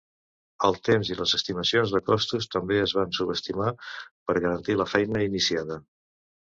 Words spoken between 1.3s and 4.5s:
estimacions de costos també es van subestimar per